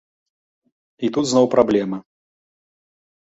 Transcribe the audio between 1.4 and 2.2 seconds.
праблема.